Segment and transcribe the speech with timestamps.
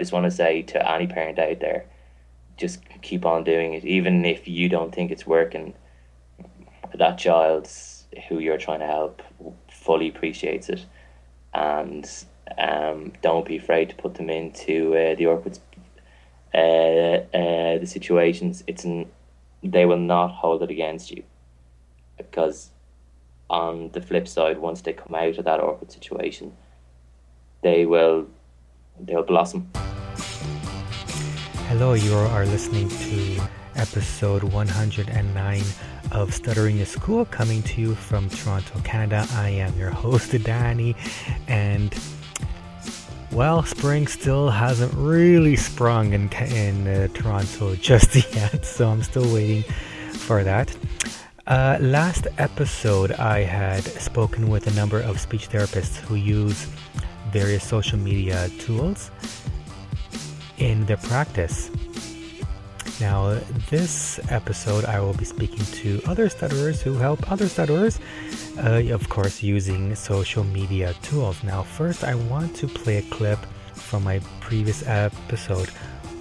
[0.00, 1.84] just want to say to any parent out there,
[2.56, 5.74] just keep on doing it, even if you don't think it's working.
[6.94, 7.70] That child
[8.28, 9.22] who you're trying to help
[9.70, 10.84] fully appreciates it,
[11.54, 12.08] and
[12.58, 15.58] um, don't be afraid to put them into uh, the awkward
[16.52, 18.64] uh, uh, the situations.
[18.66, 19.06] It's an,
[19.62, 21.22] they will not hold it against you
[22.16, 22.70] because
[23.48, 26.56] on the flip side, once they come out of that awkward situation,
[27.62, 28.28] they will
[29.06, 29.68] they'll blossom.
[31.68, 33.40] Hello, you are listening to
[33.76, 35.62] episode 109
[36.12, 39.26] of Stuttering is Cool, coming to you from Toronto, Canada.
[39.32, 40.96] I am your host, Danny,
[41.46, 41.94] and
[43.32, 49.32] well, spring still hasn't really sprung in in uh, Toronto just yet, so I'm still
[49.32, 49.62] waiting
[50.12, 50.76] for that.
[51.46, 56.66] Uh, last episode, I had spoken with a number of speech therapists who use
[57.32, 59.10] various social media tools
[60.58, 61.70] in their practice.
[63.00, 63.38] Now,
[63.70, 67.98] this episode, I will be speaking to other stutterers who help other stutterers,
[68.58, 71.42] uh, of course, using social media tools.
[71.42, 73.38] Now, first, I want to play a clip
[73.72, 75.70] from my previous episode.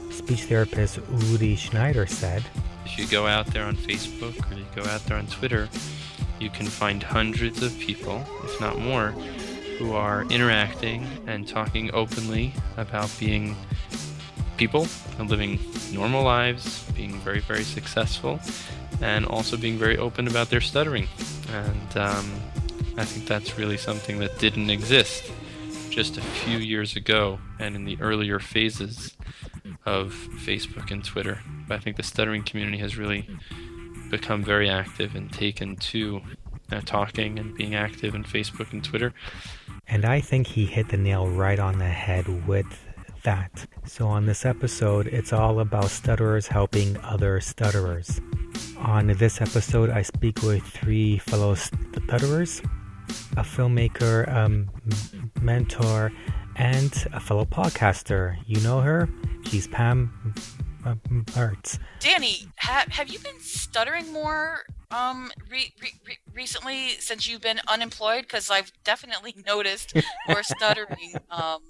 [0.09, 0.99] Speech therapist
[1.31, 2.45] Uri Schneider said,
[2.85, 5.67] If you go out there on Facebook or you go out there on Twitter,
[6.39, 9.13] you can find hundreds of people, if not more,
[9.79, 13.55] who are interacting and talking openly about being
[14.57, 14.85] people
[15.17, 15.57] and living
[15.93, 18.41] normal lives, being very, very successful,
[19.01, 21.07] and also being very open about their stuttering.
[21.53, 22.29] And um,
[22.97, 25.31] I think that's really something that didn't exist
[25.89, 29.15] just a few years ago and in the earlier phases
[29.85, 30.13] of
[30.45, 31.39] Facebook and Twitter.
[31.69, 33.29] But I think the stuttering community has really
[34.09, 36.21] become very active and taken to
[36.71, 39.13] uh, talking and being active in Facebook and Twitter.
[39.87, 42.67] And I think he hit the nail right on the head with
[43.23, 43.65] that.
[43.85, 48.21] So, on this episode, it's all about stutterers helping other stutterers.
[48.77, 52.61] On this episode, I speak with three fellow stutterers
[53.37, 54.69] a filmmaker, a um,
[55.41, 56.11] mentor,
[56.55, 58.37] and a fellow podcaster.
[58.45, 59.09] You know her?
[59.43, 60.33] She's Pam
[60.85, 61.79] Mertz.
[61.99, 68.23] Danny, ha- have you been stuttering more um re- re- recently since you've been unemployed?
[68.23, 69.93] Because I've definitely noticed
[70.27, 71.15] more stuttering.
[71.31, 71.61] Um,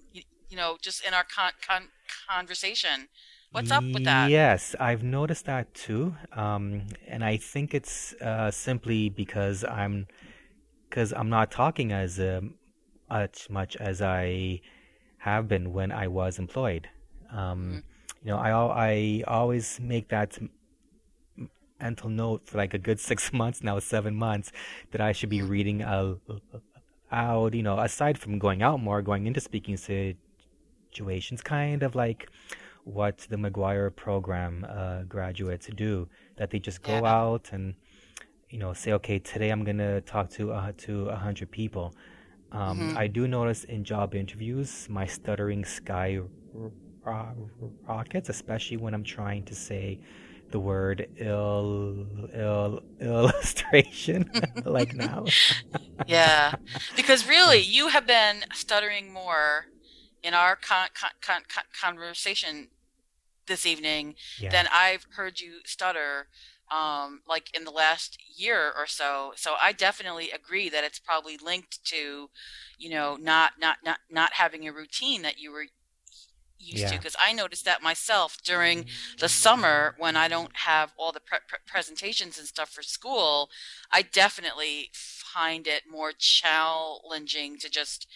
[0.50, 1.90] you know, just in our con- con-
[2.28, 3.08] conversation.
[3.52, 4.30] What's up with that?
[4.30, 10.08] Yes, I've noticed that too, um, and I think it's uh, simply because I'm
[10.88, 12.56] because I'm not talking as um,
[13.10, 14.62] as much as I
[15.18, 16.90] have been when I was employed.
[17.32, 17.78] Um, mm-hmm.
[18.24, 20.38] You know, I I always make that
[21.82, 24.52] mental note for like a good six months now, seven months,
[24.92, 26.20] that I should be reading out.
[27.12, 32.30] You know, aside from going out more, going into speaking situations, kind of like
[32.84, 36.08] what the McGuire program uh, graduates do.
[36.38, 37.16] That they just go yeah.
[37.16, 37.74] out and
[38.50, 41.96] you know say, okay, today I'm gonna talk to uh, to a hundred people.
[42.52, 42.98] Um, mm-hmm.
[42.98, 46.20] I do notice in job interviews my stuttering sky
[47.88, 50.00] rockets, especially when I'm trying to say
[50.52, 54.30] the word ill, ill illustration
[54.66, 55.26] like now.
[56.08, 56.54] yeah,
[56.96, 59.66] because really, you have been stuttering more
[60.24, 62.70] in our con- con- con- conversation
[63.48, 64.50] this evening yeah.
[64.50, 66.28] than I've heard you stutter
[66.72, 69.34] um, like in the last year or so.
[69.36, 72.30] So I definitely agree that it's probably linked to,
[72.78, 75.66] you know, not not not not having a routine that you were
[76.60, 76.90] used yeah.
[76.90, 76.98] to.
[76.98, 78.86] Because I noticed that myself during
[79.20, 83.50] the summer when I don't have all the pre- pre- presentations and stuff for school.
[83.92, 88.08] I definitely find it more challenging to just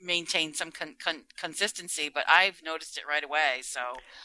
[0.00, 3.60] maintain some con- con- consistency, but I've noticed it right away.
[3.62, 3.80] So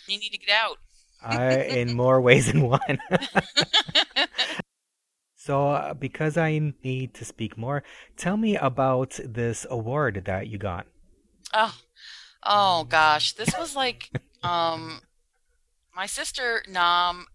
[0.08, 0.78] you need to get out.
[1.24, 3.00] I, in more ways than one.
[5.36, 7.84] so, uh, because I need to speak more,
[8.18, 10.86] tell me about this award that you got.
[11.54, 11.76] Oh,
[12.46, 14.10] oh gosh, this was like
[14.44, 15.02] um
[15.96, 17.28] my sister nom,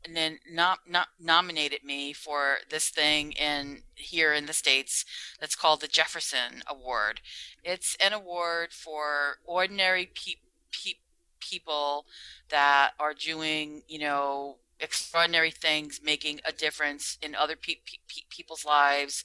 [0.50, 5.05] nom, nom, nominated me for this thing in here in the states
[5.40, 7.20] that's called the Jefferson Award.
[7.62, 10.40] It's an award for ordinary pe-
[10.72, 10.99] pe-
[11.38, 12.06] people
[12.49, 18.64] that are doing, you know, extraordinary things, making a difference in other pe- pe- people's
[18.64, 19.25] lives,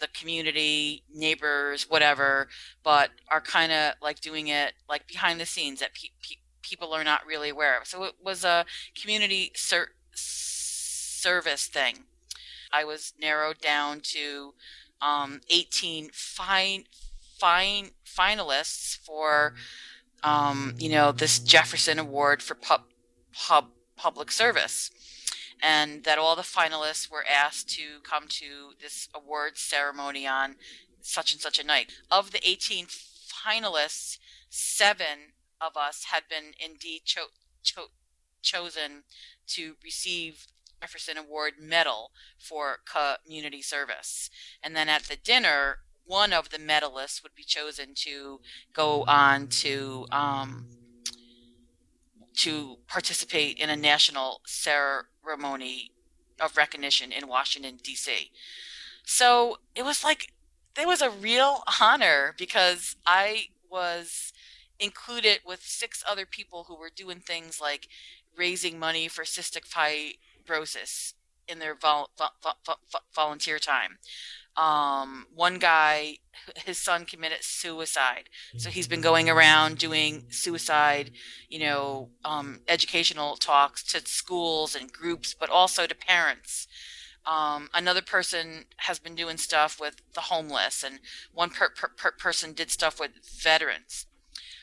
[0.00, 2.48] the community, neighbors, whatever,
[2.82, 6.92] but are kind of like doing it like behind the scenes that pe- pe- people
[6.92, 7.86] are not really aware of.
[7.86, 8.64] So it was a
[9.00, 12.04] community ser- service thing.
[12.72, 14.54] I was narrowed down to
[15.02, 16.84] um, 18 fine,
[17.38, 19.54] fine finalists for
[20.22, 22.82] um, you know, this Jefferson Award for pub,
[23.32, 24.90] pub, public service.
[25.62, 30.56] And that all the finalists were asked to come to this awards ceremony on
[31.00, 31.92] such and such a night.
[32.10, 34.18] Of the 18 finalists,
[34.48, 37.90] seven of us had been indeed cho- cho-
[38.42, 39.04] chosen
[39.48, 40.46] to receive
[40.80, 44.30] Jefferson Award medal for community service.
[44.62, 48.40] And then at the dinner, one of the medalists would be chosen to
[48.72, 50.66] go on to um,
[52.36, 54.40] to participate in a national
[55.24, 55.92] ceremony
[56.40, 58.30] of recognition in Washington D.C.
[59.04, 60.32] So it was like
[60.78, 64.32] it was a real honor because I was
[64.78, 67.88] included with six other people who were doing things like
[68.36, 71.14] raising money for cystic fibrosis
[71.50, 72.78] in their vol- vol- vol-
[73.14, 73.98] volunteer time.
[74.56, 76.16] Um, one guy,
[76.66, 81.12] his son committed suicide, so he's been going around doing suicide,
[81.48, 86.66] you know, um, educational talks to schools and groups, but also to parents.
[87.26, 91.00] Um, another person has been doing stuff with the homeless, and
[91.32, 94.06] one per- per- per- person did stuff with veterans.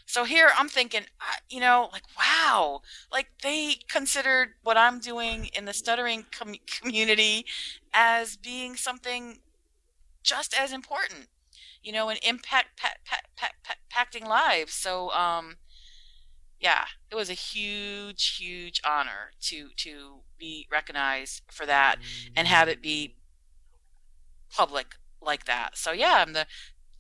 [0.08, 1.04] So here I'm thinking,
[1.50, 2.82] you know, like, wow,
[3.12, 7.46] like they considered what I'm doing in the stuttering com- community
[7.94, 9.40] as being something
[10.24, 11.28] just as important,
[11.84, 12.80] you know, and impact
[14.26, 14.74] lives.
[14.74, 15.58] So, um,
[16.60, 21.98] yeah, it was a huge, huge honor to to be recognized for that
[22.36, 23.16] and have it be
[24.50, 25.78] public like that.
[25.78, 26.48] So yeah, I'm the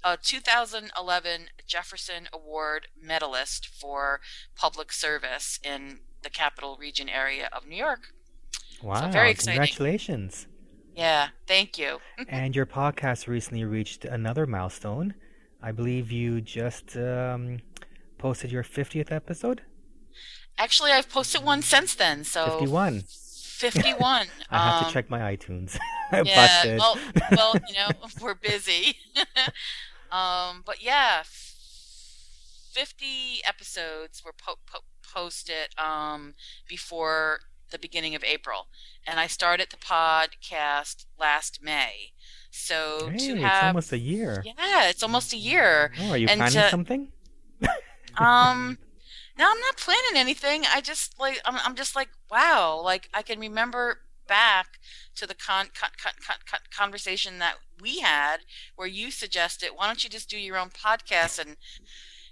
[0.03, 4.19] uh, 2011 Jefferson Award medalist for
[4.55, 8.13] public service in the capital region area of New York.
[8.81, 9.01] Wow!
[9.01, 9.59] So very exciting.
[9.59, 10.47] Congratulations.
[10.95, 11.99] Yeah, thank you.
[12.27, 15.13] and your podcast recently reached another milestone.
[15.61, 17.59] I believe you just um,
[18.17, 19.61] posted your 50th episode.
[20.57, 22.23] Actually, I've posted one since then.
[22.23, 23.03] So 51.
[23.57, 24.27] 51.
[24.49, 25.77] I have um, to check my iTunes.
[26.23, 26.97] yeah, well,
[27.31, 27.89] well, you know,
[28.21, 28.97] we're busy.
[30.11, 31.23] Um, but yeah,
[32.71, 36.35] 50 episodes were po- po- posted um,
[36.67, 37.39] before
[37.71, 38.67] the beginning of April,
[39.05, 42.13] and I started the podcast last May.
[42.51, 44.43] So hey, to it's have almost a year.
[44.45, 45.91] yeah, it's almost a year.
[45.99, 47.11] Oh, are you And planning to- something?
[48.19, 48.79] Um,
[49.37, 50.63] no, I'm not planning anything.
[50.73, 54.79] I just like I'm, I'm just like wow, like I can remember back
[55.15, 58.37] to the con, con, con, con, con conversation that we had
[58.75, 61.57] where you suggested why don't you just do your own podcast and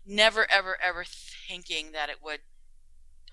[0.05, 1.03] never ever ever
[1.47, 2.39] thinking that it would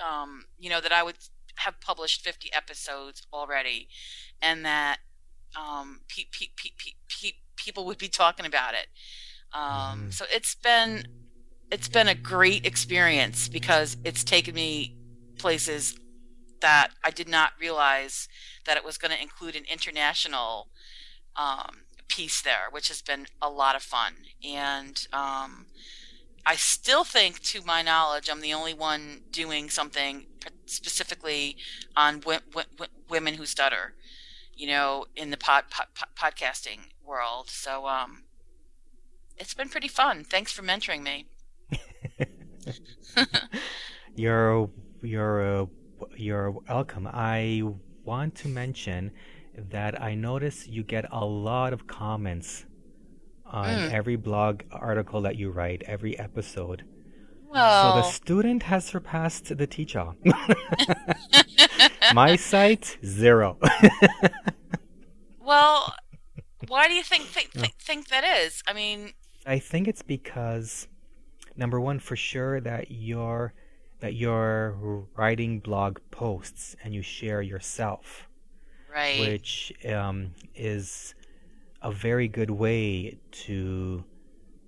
[0.00, 1.16] um you know that I would
[1.56, 3.88] have published 50 episodes already
[4.40, 4.98] and that
[5.56, 8.86] um pe- pe- pe- pe- pe- people would be talking about it
[9.52, 10.14] um Mhm.
[10.14, 11.06] so it's been
[11.70, 14.94] it's been a great experience because it's taken me
[15.38, 15.94] places
[16.62, 18.28] that I did not realize
[18.64, 20.68] that it was going to include an international
[21.36, 24.14] um, piece there, which has been a lot of fun.
[24.42, 25.66] And um,
[26.46, 30.26] I still think, to my knowledge, I'm the only one doing something
[30.66, 31.56] specifically
[31.96, 33.94] on w- w- women who stutter,
[34.54, 37.50] you know, in the pod, pod, pod podcasting world.
[37.50, 38.24] So um,
[39.36, 40.24] it's been pretty fun.
[40.24, 41.26] Thanks for mentoring me.
[44.14, 44.68] You're
[45.02, 45.66] you're uh,
[46.16, 47.08] you're welcome.
[47.12, 47.62] I
[48.04, 49.12] want to mention
[49.70, 52.64] that I notice you get a lot of comments
[53.46, 53.92] on Mm.
[53.92, 56.84] every blog article that you write, every episode.
[57.48, 60.12] Well, So the student has surpassed the teacher.
[62.14, 63.58] My site zero.
[65.38, 65.94] well,
[66.68, 68.62] why do you think think, think think that is?
[68.66, 69.12] I mean,
[69.46, 70.88] I think it's because
[71.56, 73.52] number one, for sure that you're
[74.02, 78.28] that you're writing blog posts and you share yourself.
[78.92, 79.20] right?
[79.20, 81.14] which um, is
[81.80, 84.04] a very good way to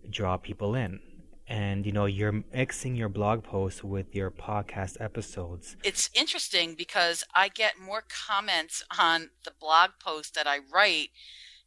[0.08, 1.00] draw people in.
[1.48, 5.76] And you know, you're mixing your blog posts with your podcast episodes.
[5.82, 11.08] it's interesting because I get more comments on the blog post that I write,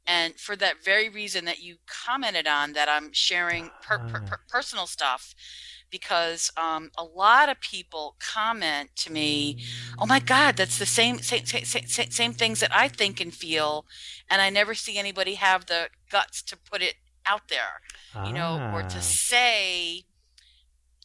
[0.07, 4.39] and for that very reason that you commented on, that I'm sharing per, per, per-
[4.50, 5.36] personal stuff,
[5.89, 9.58] because um, a lot of people comment to me,
[10.00, 13.34] "Oh my God, that's the same same, same same same things that I think and
[13.34, 13.86] feel,"
[14.29, 17.82] and I never see anybody have the guts to put it out there
[18.22, 20.06] you know, or to Ah, say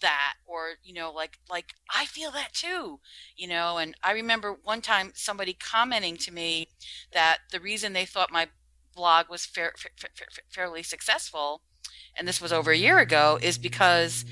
[0.00, 3.00] that, or you know, like like I feel that too,
[3.36, 3.78] you know.
[3.78, 6.68] And I remember one time somebody commenting to me
[7.12, 8.48] that the reason they thought my
[8.94, 11.62] blog was fair, fa- fa- fa- fairly successful,
[12.16, 14.24] and this was over a year ago, is because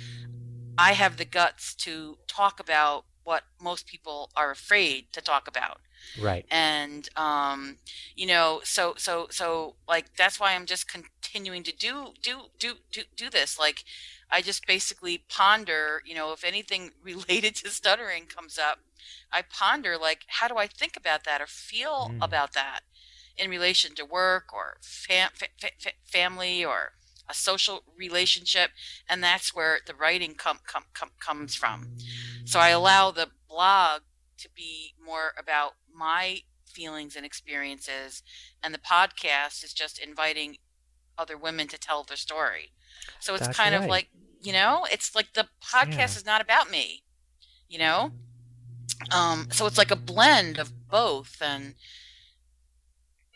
[0.81, 5.81] I have the guts to talk about what most people are afraid to talk about.
[6.19, 6.47] Right.
[6.51, 7.77] And um,
[8.17, 12.75] you know, so so so like that's why I'm just continuing to do do do
[12.91, 13.59] do do this.
[13.59, 13.85] Like
[14.31, 18.79] I just basically ponder, you know, if anything related to stuttering comes up,
[19.31, 22.19] I ponder like how do I think about that or feel mm.
[22.25, 22.81] about that
[23.37, 26.93] in relation to work or fam- fa- fa- family or
[27.31, 28.71] a social relationship
[29.09, 31.97] and that's where the writing com- com- com- comes from
[32.45, 34.03] so i allow the blog
[34.37, 38.23] to be more about my feelings and experiences
[38.63, 40.57] and the podcast is just inviting
[41.17, 42.73] other women to tell their story
[43.19, 43.85] so it's that's kind right.
[43.85, 44.09] of like
[44.43, 46.05] you know it's like the podcast yeah.
[46.05, 47.03] is not about me
[47.69, 48.13] you know
[49.11, 51.75] um so it's like a blend of both and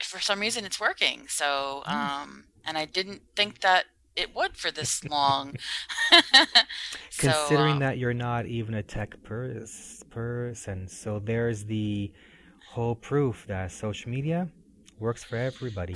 [0.02, 1.92] for some reason it's working so hmm.
[1.92, 3.85] um and I didn't think that
[4.16, 5.56] it would for this long.
[7.11, 12.12] so, Considering um, that you're not even a tech pers- person, so there's the
[12.71, 14.49] whole proof that social media
[14.99, 15.94] works for everybody.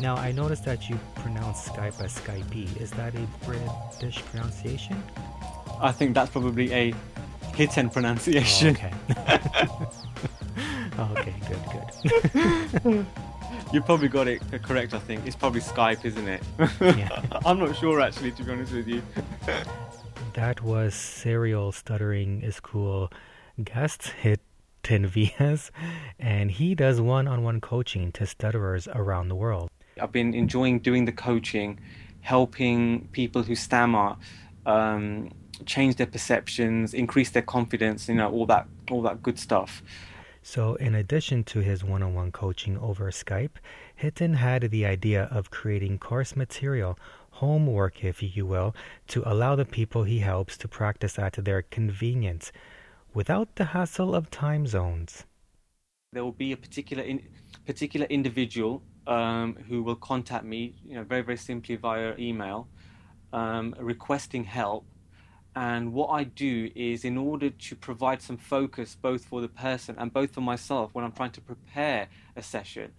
[0.00, 2.80] Now, I noticed that you pronounce Skype as Skype.
[2.80, 5.02] Is that a British pronunciation?
[5.78, 6.94] I think that's probably a
[7.54, 8.68] hidden pronunciation.
[8.68, 10.26] Oh, okay.
[11.00, 13.06] Oh, okay, good, good.
[13.72, 15.26] you probably got it correct, I think.
[15.26, 16.42] It's probably Skype, isn't it?
[16.78, 17.22] Yeah.
[17.46, 19.02] I'm not sure, actually, to be honest with you.
[20.34, 23.10] that was Serial Stuttering is Cool
[23.64, 24.38] guest Hiten
[24.84, 25.70] Vyas,
[26.18, 29.70] and he does one on one coaching to stutterers around the world.
[29.98, 31.80] I've been enjoying doing the coaching,
[32.20, 34.16] helping people who stammer.
[34.66, 35.30] Um,
[35.66, 39.82] change their perceptions, increase their confidence, you know, all that all that good stuff.
[40.42, 43.56] So, in addition to his one on one coaching over Skype,
[44.00, 46.98] Hiten had the idea of creating course material,
[47.30, 48.74] homework, if you will,
[49.08, 52.52] to allow the people he helps to practice at their convenience
[53.12, 55.24] without the hassle of time zones.
[56.12, 57.22] There will be a particular in,
[57.66, 62.68] particular individual um, who will contact me, you know, very very simply via email,
[63.32, 64.84] um, requesting help
[65.60, 69.94] and what I do is, in order to provide some focus both for the person
[69.98, 72.92] and both for myself when I'm trying to prepare a session,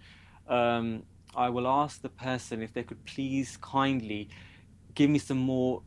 [0.48, 1.02] um,
[1.36, 4.30] I will ask the person if they could please kindly
[4.94, 5.82] give me some more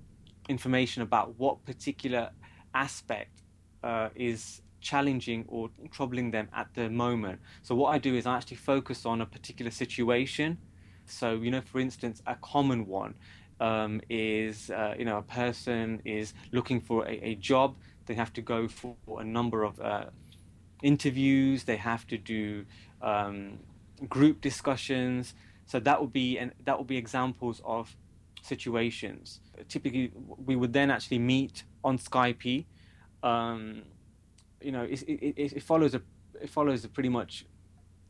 [0.49, 2.31] information about what particular
[2.75, 3.43] aspect
[3.85, 7.39] uh, is challenging or troubling them at the moment.
[7.63, 10.59] So, what I do is I actually focus on a particular situation.
[11.07, 13.15] So, you know, for instance, a common one
[13.61, 17.77] um, is uh, you know a person is looking for a, a, job.
[18.07, 20.07] They have to go for a number of uh,
[20.83, 21.65] interviews.
[21.65, 22.67] They have to do
[23.01, 23.59] um,
[24.09, 25.35] group discussions.
[25.67, 27.97] So that would be and that would be examples of
[28.43, 29.41] situations.
[29.69, 30.13] Typically
[30.45, 32.67] we would then actually meet on skype.
[33.23, 33.83] Um,
[34.61, 36.03] you know it, it, it, follows a
[36.41, 37.47] it follows a pretty much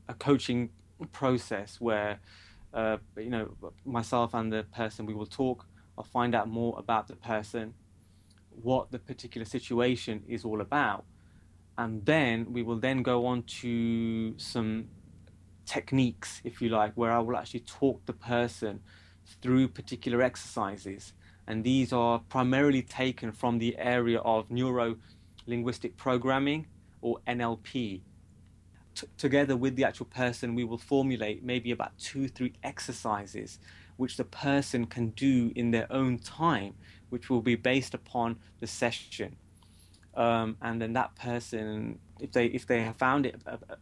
[0.09, 0.71] a coaching
[1.13, 2.21] process where
[2.75, 5.67] uh, you know, myself and the person, we will talk.
[5.97, 7.75] I'll find out more about the person,
[8.51, 11.05] what the particular situation is all about,
[11.79, 14.89] and then we will then go on to some
[15.67, 18.81] techniques, if you like, where I will actually talk the person
[19.41, 21.13] through particular exercises.
[21.47, 24.97] And these are primarily taken from the area of neuro
[25.47, 26.67] linguistic programming
[27.03, 28.01] or NLP,
[28.95, 33.59] t- together with the actual person, we will formulate maybe about two, three exercises
[33.97, 36.75] which the person can do in their own time,
[37.11, 39.37] which will be based upon the session.
[40.15, 43.77] Um, and then that person, if they if they have found it uh, uh,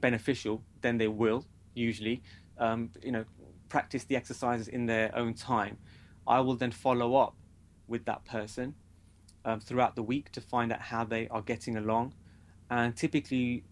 [0.00, 2.22] beneficial, then they will usually,
[2.58, 3.24] um, you know,
[3.68, 5.78] practice the exercises in their own time.
[6.26, 7.34] I will then follow up
[7.86, 8.74] with that person
[9.44, 12.14] um, throughout the week to find out how they are getting along.
[12.70, 13.64] And typically,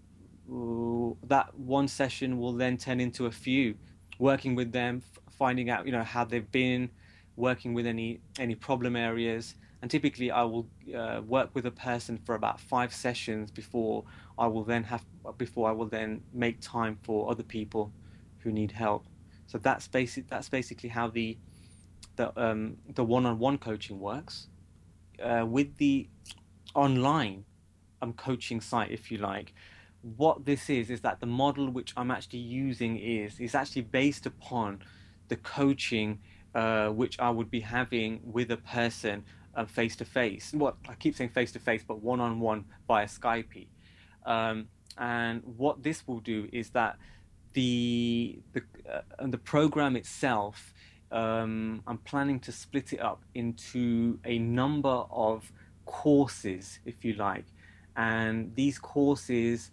[0.48, 3.74] that one session will then turn into a few,
[4.18, 6.90] working with them, finding out you know how they've been,
[7.36, 12.18] working with any any problem areas, and typically I will uh, work with a person
[12.24, 14.04] for about five sessions before
[14.38, 15.04] I will then have
[15.38, 17.92] before I will then make time for other people
[18.38, 19.06] who need help.
[19.46, 20.28] So that's basic.
[20.28, 21.36] That's basically how the
[22.16, 24.48] the um, the one-on-one coaching works.
[25.22, 26.08] Uh, with the
[26.74, 27.44] online
[28.02, 29.54] um, coaching site, if you like,
[30.16, 34.26] what this is is that the model which I'm actually using is is actually based
[34.26, 34.82] upon
[35.28, 36.20] the coaching
[36.54, 39.24] uh, which I would be having with a person
[39.68, 40.52] face to face.
[40.52, 43.66] What I keep saying face to face, but one on one via Skype.
[44.24, 46.98] Um, and what this will do is that
[47.54, 50.74] the the uh, the program itself
[51.10, 55.52] um, I'm planning to split it up into a number of
[55.84, 57.44] courses, if you like.
[57.96, 59.70] And these courses,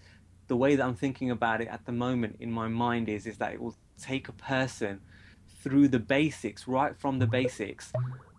[0.53, 3.37] the way that I'm thinking about it at the moment in my mind is, is
[3.37, 5.01] that it will take a person
[5.63, 7.91] through the basics, right from the basics,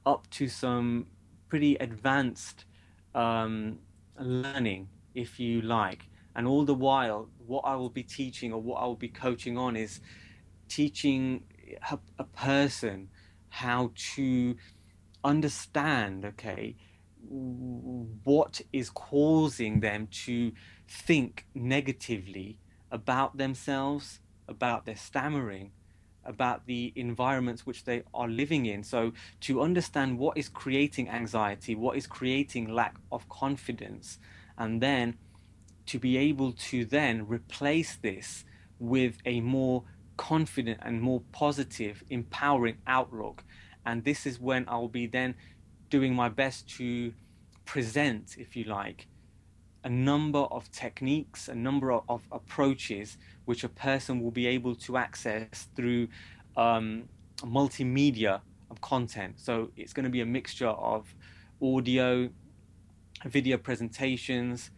[0.06, 1.06] up to some
[1.48, 2.66] pretty advanced
[3.16, 3.80] um,
[4.16, 6.02] learning, if you like.
[6.36, 9.58] And all the while, what I will be teaching or what I will be coaching
[9.58, 10.00] on is
[10.68, 11.42] teaching
[11.90, 13.08] a, a person
[13.48, 14.54] how to
[15.24, 16.76] understand, okay,
[17.28, 20.52] what is causing them to
[20.88, 22.58] think negatively
[22.90, 25.72] about themselves, about their stammering,
[26.24, 28.82] about the environments which they are living in.
[28.82, 29.12] So,
[29.42, 34.18] to understand what is creating anxiety, what is creating lack of confidence,
[34.56, 35.16] and then
[35.86, 38.44] to be able to then replace this
[38.78, 39.84] with a more
[40.16, 43.44] confident and more positive, empowering outlook.
[43.86, 45.34] And this is when I'll be then
[45.90, 47.12] doing my best to
[47.64, 49.06] present, if you like,
[49.84, 54.74] a number of techniques, a number of, of approaches which a person will be able
[54.74, 56.08] to access through
[56.56, 57.08] um,
[57.42, 58.40] multimedia
[58.80, 59.38] content.
[59.38, 61.14] So it's going to be a mixture of
[61.62, 62.28] audio,
[63.24, 64.70] video presentations,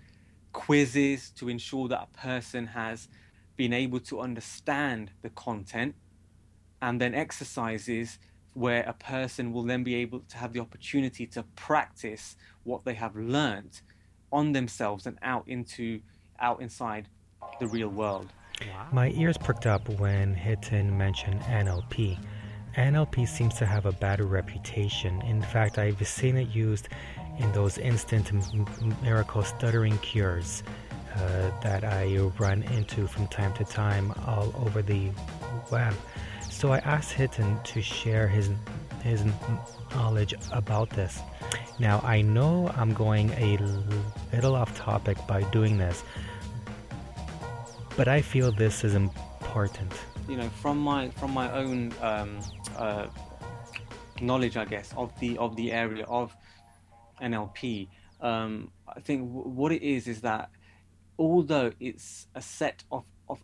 [0.52, 3.08] quizzes to ensure that a person has
[3.56, 5.94] been able to understand the content,
[6.82, 8.18] and then exercises
[8.56, 12.94] where a person will then be able to have the opportunity to practice what they
[12.94, 13.82] have learned
[14.32, 16.00] on themselves and out into
[16.40, 17.06] out inside
[17.60, 18.32] the real world.
[18.62, 18.86] Wow.
[18.92, 22.18] My ears perked up when Hiten mentioned NLP.
[22.76, 25.20] NLP seems to have a bad reputation.
[25.22, 26.88] In fact, I've seen it used
[27.38, 28.30] in those instant
[29.02, 30.62] miracle stuttering cures
[31.14, 35.10] uh, that I run into from time to time all over the
[35.70, 35.94] web.
[36.56, 38.50] So I asked Hiten to share his
[39.02, 39.22] his
[39.94, 41.20] knowledge about this.
[41.78, 43.58] Now I know I'm going a
[44.32, 46.02] little off topic by doing this,
[47.94, 49.92] but I feel this is important.
[50.30, 52.40] You know, from my from my own um,
[52.78, 53.08] uh,
[54.22, 56.34] knowledge, I guess, of the of the area of
[57.20, 57.88] NLP,
[58.22, 60.48] um, I think w- what it is is that
[61.18, 63.40] although it's a set of of,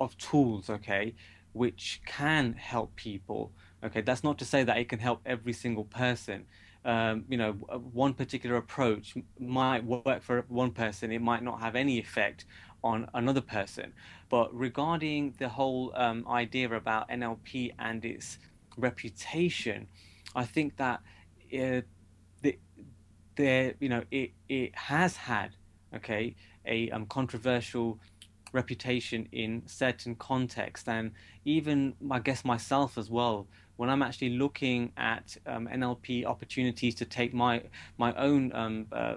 [0.00, 1.14] of tools, okay,
[1.54, 3.52] which can help people.
[3.82, 6.44] Okay, that's not to say that it can help every single person.
[6.84, 11.76] Um, you know, one particular approach might work for one person, it might not have
[11.76, 12.44] any effect
[12.82, 13.94] on another person.
[14.28, 18.38] But regarding the whole um, idea about NLP and its
[18.76, 19.86] reputation,
[20.34, 21.00] I think that
[21.58, 21.80] uh,
[23.36, 25.50] the, you know, it it has had
[25.94, 26.34] okay
[26.66, 27.98] a um, controversial
[28.54, 31.10] reputation in certain contexts and
[31.44, 37.04] even I guess myself as well when I'm actually looking at um, NLP opportunities to
[37.04, 37.62] take my
[37.98, 39.16] my own um, uh,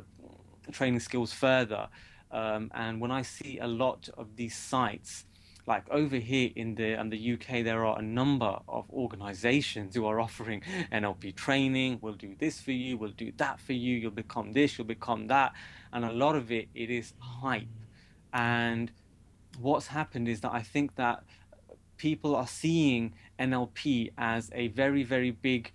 [0.72, 1.88] training skills further
[2.32, 5.26] um, and when I see a lot of these sites
[5.68, 10.06] like over here in the in the UK, there are a number of organizations who
[10.06, 10.62] are offering
[10.94, 12.00] NLP training.
[12.02, 12.98] We'll do this for you.
[12.98, 13.98] We'll do that for you.
[13.98, 14.78] You'll become this.
[14.78, 15.52] You'll become that.
[15.92, 17.68] And a lot of it, it is hype.
[18.34, 18.92] And
[19.60, 21.24] what's happened is that I think that
[21.98, 25.72] people are seeing NLP as a very, very big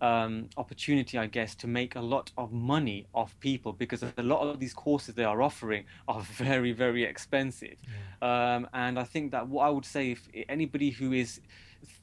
[0.00, 4.40] um, opportunity, I guess, to make a lot of money off people because a lot
[4.42, 7.76] of these courses they are offering are very, very expensive.
[8.22, 8.54] Yeah.
[8.56, 11.40] Um, and I think that what I would say, if anybody who is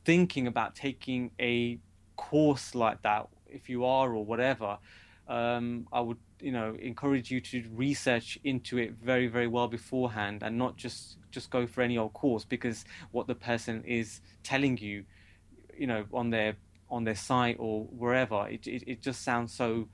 [0.05, 1.79] thinking about taking a
[2.15, 4.77] course like that, if you are or whatever,
[5.27, 10.43] um, I would, you know, encourage you to research into it very, very well beforehand,
[10.43, 14.77] and not just just go for any old course because what the person is telling
[14.77, 15.05] you,
[15.77, 16.55] you know, on their
[16.89, 18.47] on their site or wherever.
[18.49, 19.87] It, it, it just sounds so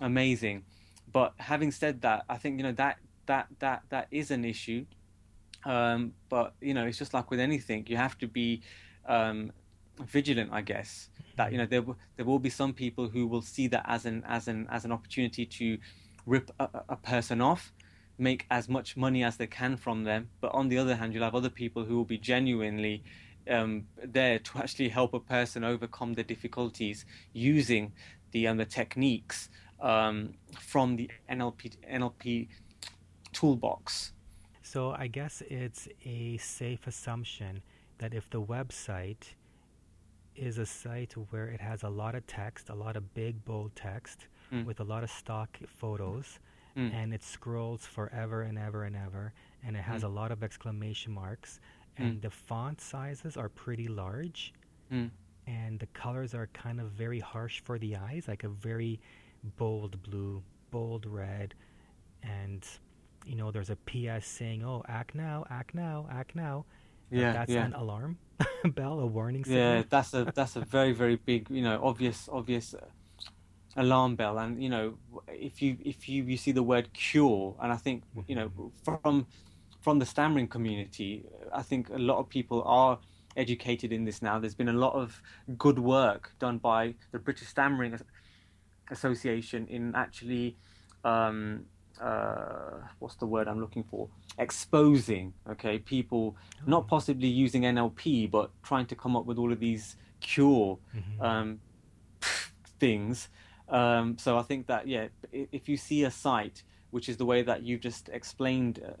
[0.00, 0.64] amazing.
[1.12, 4.84] But having said that, I think you know that that that that is an issue.
[5.64, 8.62] Um, but you know, it's just like with anything, you have to be
[9.06, 9.52] um,
[10.04, 11.08] vigilant, I guess.
[11.36, 11.84] That you know there
[12.16, 14.92] there will be some people who will see that as an as an as an
[14.92, 15.78] opportunity to
[16.26, 17.72] rip a, a person off,
[18.18, 20.28] make as much money as they can from them.
[20.40, 23.02] But on the other hand, you'll have other people who will be genuinely
[23.50, 27.92] um, there to actually help a person overcome the difficulties using
[28.32, 29.48] the um, the techniques
[29.80, 32.48] um, from the NLP NLP
[33.32, 34.12] toolbox.
[34.62, 37.62] So I guess it's a safe assumption
[37.98, 39.34] that if the website
[40.34, 43.72] is a site where it has a lot of text, a lot of big bold
[43.76, 44.64] text mm.
[44.64, 46.38] with a lot of stock photos,
[46.76, 46.92] mm.
[46.94, 49.32] and it scrolls forever and ever and ever,
[49.64, 50.06] and it has mm.
[50.06, 51.60] a lot of exclamation marks,
[51.98, 52.22] and mm.
[52.22, 54.52] the font sizes are pretty large,
[54.92, 55.10] mm.
[55.46, 59.00] and the colors are kind of very harsh for the eyes, like a very
[59.56, 61.54] bold blue, bold red,
[62.22, 62.66] and
[63.24, 66.64] you know there's a PS saying, "Oh, act now, act now, act now."
[67.10, 67.66] Yeah, that's yeah.
[67.66, 68.16] an alarm
[68.64, 69.60] bell, a warning signal.
[69.60, 72.86] Yeah, that's a that's a very very big you know obvious obvious uh,
[73.76, 74.94] alarm bell, and you know
[75.28, 79.26] if you if you you see the word cure, and I think you know from
[79.80, 82.98] from the stammering community, I think a lot of people are
[83.36, 84.38] educated in this now.
[84.38, 85.20] There's been a lot of
[85.58, 87.98] good work done by the British Stammering
[88.90, 90.56] Association in actually,
[91.04, 91.64] um,
[92.00, 94.08] uh, what's the word I'm looking for?
[94.38, 99.58] Exposing, okay, people not possibly using NLP, but trying to come up with all of
[99.60, 101.22] these cure Mm-hmm.
[101.22, 101.60] um,
[102.78, 103.28] things.
[103.68, 107.42] Um, so I think that yeah, if you see a site which is the way
[107.42, 108.80] that you've just explained.
[108.86, 108.92] Uh,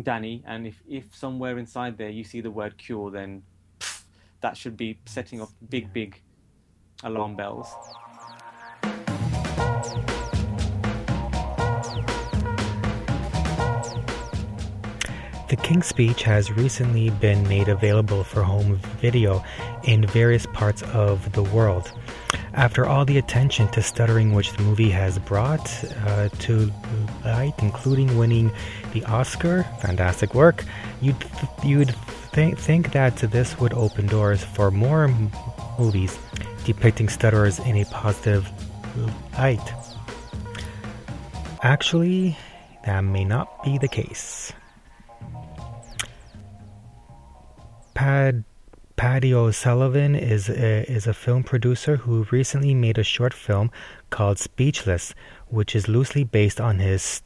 [0.00, 3.42] Danny, and if, if somewhere inside there you see the word cure, then
[3.80, 4.02] pff,
[4.42, 6.22] that should be setting off big, big
[7.02, 7.66] alarm bells.
[15.48, 19.42] The King's Speech has recently been made available for home video
[19.84, 21.90] in various parts of the world.
[22.58, 26.72] After all the attention to stuttering which the movie has brought uh, to
[27.24, 28.50] light, including winning
[28.92, 30.64] the Oscar, fantastic work,
[31.00, 31.14] you'd,
[31.62, 31.94] you'd
[32.32, 35.30] th- think that this would open doors for more m-
[35.78, 36.18] movies
[36.64, 38.50] depicting stutterers in a positive
[39.38, 39.72] light.
[41.62, 42.36] Actually,
[42.84, 44.52] that may not be the case.
[47.94, 48.42] Pad
[48.98, 53.70] Paddy O'Sullivan is a, is a film producer who recently made a short film
[54.10, 55.14] called Speechless,
[55.46, 57.22] which is loosely based on his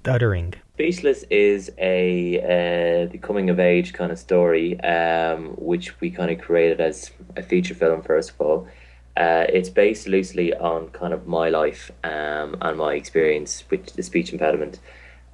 [0.00, 0.54] stuttering.
[0.74, 6.32] Speechless is a uh, the coming of age kind of story, um, which we kind
[6.32, 8.02] of created as a feature film.
[8.02, 8.66] First of all,
[9.16, 14.02] uh, it's based loosely on kind of my life um, and my experience with the
[14.02, 14.80] speech impediment.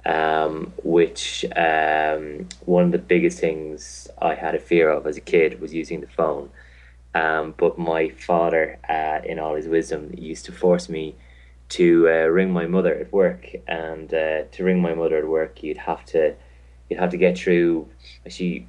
[0.03, 5.21] Um, which um, one of the biggest things I had a fear of as a
[5.21, 6.49] kid was using the phone.
[7.13, 11.15] Um, but my father, uh, in all his wisdom, used to force me
[11.69, 15.63] to uh, ring my mother at work, and uh, to ring my mother at work,
[15.63, 16.35] you'd have to
[16.89, 17.87] you'd have to get through
[18.25, 18.67] actually,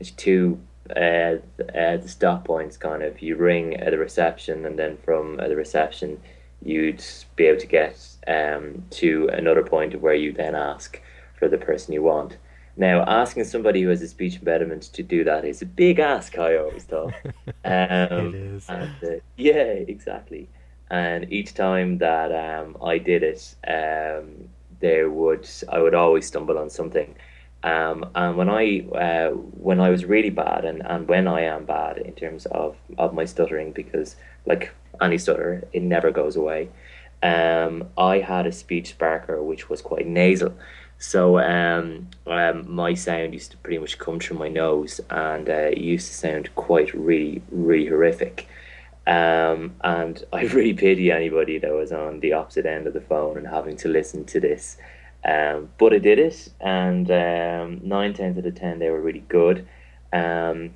[0.00, 0.60] actually two
[0.90, 1.36] uh,
[1.74, 2.76] uh, the stop points.
[2.76, 6.20] Kind of, you ring at the reception, and then from the reception,
[6.62, 11.00] you'd be able to get um, to another point where you then ask
[11.38, 12.38] for the person you want.
[12.76, 16.38] Now, asking somebody who has a speech impediment to do that is a big ask.
[16.38, 17.14] I always thought.
[17.64, 18.64] Um, It is.
[18.68, 19.62] and, uh, yeah,
[19.94, 20.48] exactly.
[20.90, 24.48] And each time that um, I did it, um,
[24.80, 27.16] there would I would always stumble on something.
[27.62, 31.64] Um, and when I uh, when I was really bad, and, and when I am
[31.64, 36.68] bad in terms of, of my stuttering, because like any stutter, it never goes away.
[37.22, 40.54] Um, I had a speech sparker which was quite nasal,
[40.98, 45.70] so um, um, my sound used to pretty much come through my nose, and uh,
[45.72, 48.48] it used to sound quite really really horrific.
[49.06, 53.36] Um, and I really pity anybody that was on the opposite end of the phone
[53.36, 54.76] and having to listen to this.
[55.24, 59.24] Um, but I did it, and um, nine tenths out of ten they were really
[59.28, 59.66] good.
[60.12, 60.74] Um,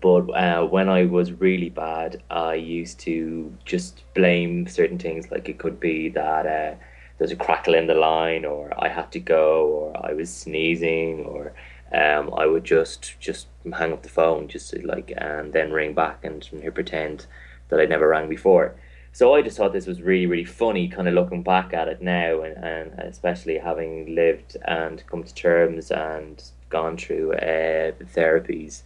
[0.00, 5.48] but uh, when I was really bad, I used to just blame certain things, like
[5.48, 6.74] it could be that uh,
[7.18, 11.24] there's a crackle in the line, or I had to go, or I was sneezing,
[11.24, 11.52] or
[11.92, 16.24] um, I would just just hang up the phone, just like, and then ring back
[16.24, 17.26] and pretend
[17.68, 18.74] that I'd never rang before.
[19.12, 22.02] So I just thought this was really, really funny, kind of looking back at it
[22.02, 28.82] now, and, and especially having lived and come to terms and gone through uh, therapies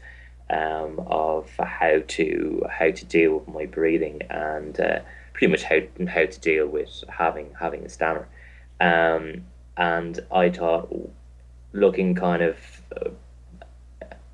[0.52, 5.00] um, of how to how to deal with my breathing and uh,
[5.32, 8.28] pretty much how how to deal with having having a stammer.
[8.80, 9.44] Um,
[9.76, 10.92] and I thought,
[11.72, 12.56] looking kind of
[12.94, 13.10] uh,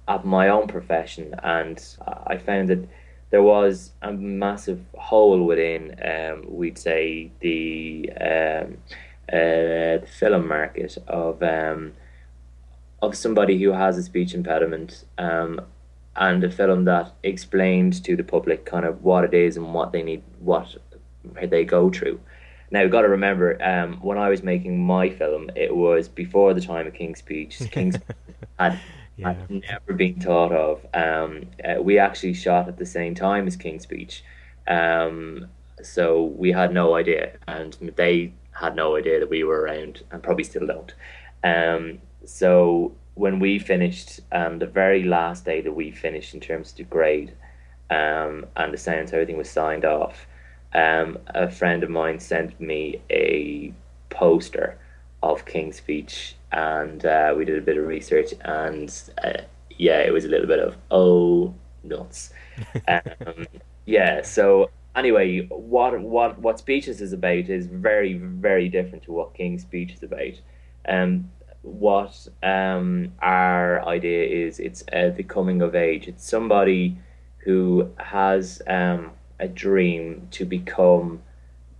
[0.08, 1.78] at my own profession, and
[2.26, 2.88] I found that
[3.30, 8.78] there was a massive hole within, um, we'd say, the um,
[9.30, 11.92] uh, the film market of um,
[13.02, 15.60] of somebody who has a speech impediment, um,
[16.18, 19.92] and a film that explained to the public kind of what it is and what
[19.92, 20.76] they need, what
[21.34, 22.20] they go through.
[22.70, 26.52] Now, you've got to remember, um, when I was making my film, it was before
[26.54, 27.58] the time of King's Speech.
[27.70, 27.96] King's
[28.58, 28.78] had
[29.16, 29.34] Yeah.
[29.34, 30.84] had never been thought of.
[30.94, 34.22] Um, uh, we actually shot at the same time as King's Speech,
[34.66, 35.46] um,
[35.82, 40.22] so we had no idea, and they had no idea that we were around, and
[40.22, 40.94] probably still don't.
[41.44, 46.70] Um, so when we finished, um, the very last day that we finished in terms
[46.70, 47.32] of the grade,
[47.90, 50.26] um, and the sounds, everything was signed off.
[50.72, 53.72] Um, a friend of mine sent me a
[54.10, 54.78] poster
[55.22, 60.12] of King's Speech, and uh, we did a bit of research, and uh, yeah, it
[60.12, 62.30] was a little bit of oh nuts.
[62.88, 63.46] um,
[63.84, 69.34] yeah, so anyway, what what what Speechless is about is very very different to what
[69.34, 70.34] King's Speech is about.
[70.88, 71.30] Um,
[71.68, 76.08] what um, our idea is, it's uh, the coming of age.
[76.08, 76.98] It's somebody
[77.38, 81.22] who has um, a dream to become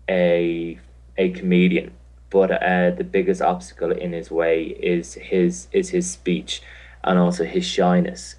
[0.09, 0.79] a
[1.17, 1.93] a comedian,
[2.31, 6.63] but uh, the biggest obstacle in his way is his is his speech
[7.03, 8.37] and also his shyness.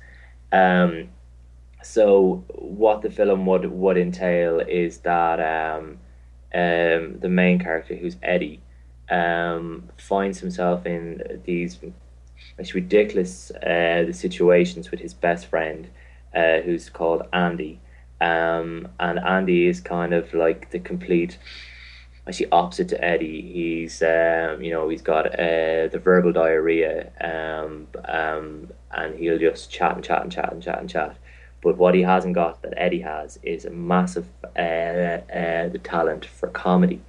[0.52, 1.10] Um,
[1.84, 6.00] so what the film would would entail is that um,
[6.54, 8.62] um, the main character, who's Eddie,
[9.10, 11.80] um, finds himself in these
[12.74, 15.88] ridiculous uh, the situations with his best friend,
[16.36, 17.80] uh, who's called Andy,
[18.22, 21.38] um, and Andy is kind of like the complete
[22.28, 23.41] actually opposite to Eddie.
[23.41, 29.72] He's um, you know he's got uh, the verbal diarrhea, um, um, and he'll just
[29.72, 31.17] chat and chat and chat and chat and chat.
[31.62, 36.26] But what he hasn't got that Eddie has is a massive uh, uh, the talent
[36.26, 37.02] for comedy.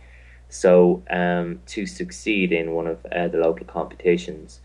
[0.51, 4.61] So um, to succeed in one of uh, the local competitions,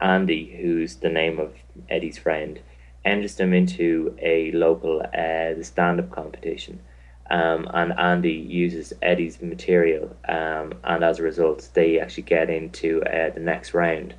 [0.00, 1.54] Andy, who's the name of
[1.88, 2.58] Eddie's friend,
[3.04, 6.80] enters them into a local uh, the stand-up competition.
[7.30, 13.02] Um, and Andy uses Eddie's material, um, and as a result, they actually get into
[13.02, 14.14] uh, the next round.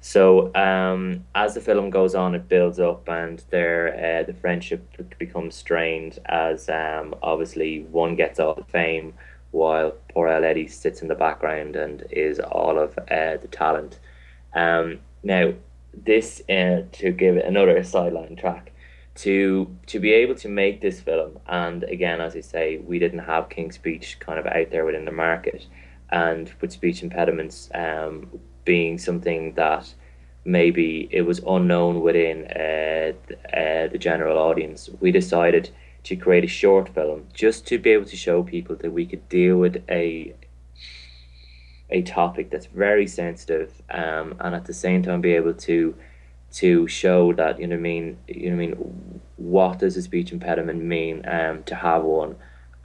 [0.00, 4.82] So um, as the film goes on, it builds up, and their uh, the friendship
[5.18, 9.14] becomes strained as um, obviously one gets all the fame,
[9.54, 14.00] while poor Eddie sits in the background and is all of uh, the talent.
[14.54, 15.54] Um, now,
[15.92, 18.72] this uh, to give another sideline track
[19.14, 23.20] to to be able to make this film, and again, as I say, we didn't
[23.20, 25.66] have King's Speech kind of out there within the market,
[26.10, 27.70] and with speech impediments.
[27.74, 29.92] Um, being something that
[30.44, 33.12] maybe it was unknown within uh,
[33.54, 35.70] uh, the general audience, we decided
[36.04, 39.28] to create a short film just to be able to show people that we could
[39.28, 40.34] deal with a
[41.90, 45.94] a topic that's very sensitive um, and at the same time be able to
[46.50, 50.32] to show that you know I mean you know I mean what does a speech
[50.32, 52.36] impediment mean um, to have one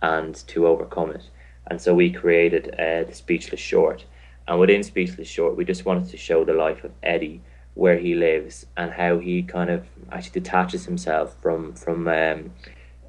[0.01, 1.29] and to overcome it.
[1.67, 4.05] And so we created uh, the speechless short.
[4.47, 7.41] And within Speechless Short, we just wanted to show the life of Eddie,
[7.75, 12.51] where he lives, and how he kind of actually detaches himself from from um,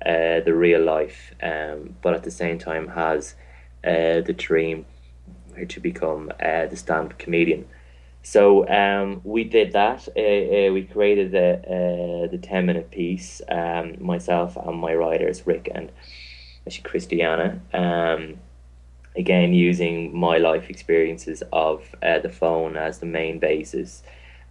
[0.04, 3.34] uh, the real life, um, but at the same time has
[3.84, 4.86] uh, the dream
[5.68, 7.66] to become uh, the stand-up comedian.
[8.22, 10.08] So um, we did that.
[10.16, 13.40] Uh, uh, we created the the ten minute piece.
[13.48, 15.90] Um, myself and my writers Rick and
[16.66, 17.60] actually Christiana.
[17.72, 18.38] Um,
[19.16, 24.02] again using my life experiences of the phone as the main basis.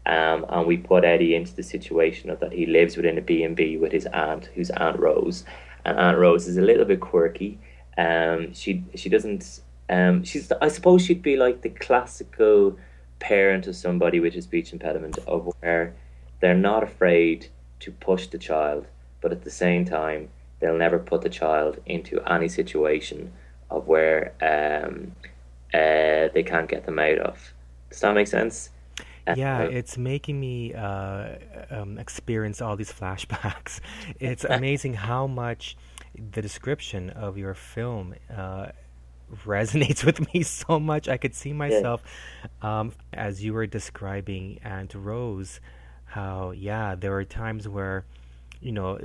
[0.06, 3.78] Um, and we put Eddie into the situation of that he lives within a B&B
[3.78, 5.44] with his aunt, who's Aunt Rose.
[5.86, 7.60] And Aunt Rose is a little bit quirky.
[7.98, 9.62] Um, she she doesn't.
[9.90, 12.78] Um, she's I suppose she'd be like the classical
[13.20, 15.94] parent of somebody with a speech impediment, of where
[16.40, 17.48] they're not afraid
[17.82, 18.88] to push the child,
[19.22, 23.32] but at the same time they'll never put the child into any situation
[23.70, 25.16] of where um,
[25.74, 27.54] uh, they can't get them out of.
[27.90, 28.70] Does that make sense?
[29.36, 31.36] Yeah, it's making me uh,
[31.70, 33.80] um, experience all these flashbacks.
[34.20, 35.78] It's amazing how much
[36.32, 38.68] the description of your film uh,
[39.46, 41.08] resonates with me so much.
[41.08, 42.04] I could see myself
[42.62, 45.60] um, as you were describing Aunt Rose.
[46.06, 48.06] How yeah, there were times where,
[48.62, 49.00] you know,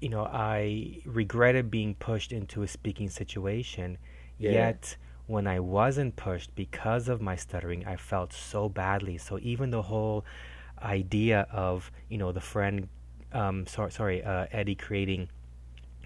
[0.00, 3.98] you know, I regretted being pushed into a speaking situation.
[4.38, 4.52] Yeah.
[4.52, 4.96] Yet,
[5.28, 9.18] when I wasn't pushed because of my stuttering, I felt so badly.
[9.18, 10.24] So even the whole
[10.82, 12.88] idea of you know the friend,
[13.32, 15.28] um, sorry, sorry, uh, Eddie creating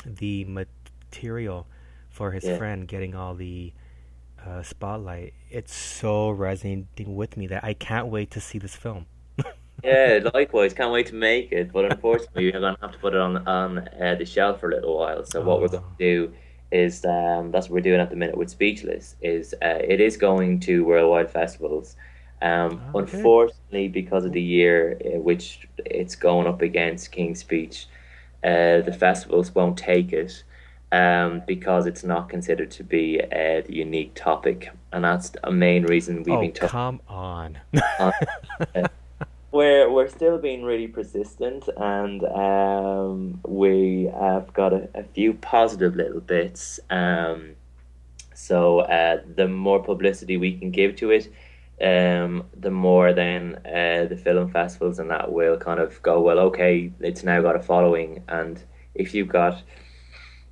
[0.05, 1.67] the material
[2.11, 2.59] for his yeah.
[2.59, 3.73] friend, getting all the
[4.45, 9.07] uh, spotlight, it's so resonating with me that I can't wait to see this film
[9.85, 10.75] yeah, likewise.
[10.75, 13.47] Can't wait to make it, but unfortunately, we're going to have to put it on
[13.49, 15.25] on uh, the shelf for a little while.
[15.25, 15.45] So oh.
[15.45, 15.97] what we're going to oh.
[15.99, 16.33] do
[16.73, 19.17] is um, that's what we're doing at the minute with Speechless.
[19.21, 21.97] Is uh, it is going to worldwide festivals.
[22.41, 23.17] Um, oh, okay.
[23.17, 27.87] Unfortunately, because of the year uh, which it's going up against King's Speech,
[28.43, 30.43] uh, the festivals won't take it
[30.91, 36.23] um, because it's not considered to be a unique topic, and that's a main reason
[36.25, 36.53] we've oh, been.
[36.53, 36.69] talking.
[36.69, 37.59] come on.
[38.01, 38.13] on
[38.75, 38.89] uh,
[39.53, 45.95] we're we're still being really persistent, and um, we have got a, a, few positive
[45.95, 46.81] little bits.
[46.89, 47.57] Um,
[48.35, 51.31] so uh, the more publicity we can give to it,
[51.83, 56.39] um, the more then uh, the film festivals and that will kind of go well.
[56.39, 58.63] Okay, it's now got a following, and
[58.95, 59.63] if you've got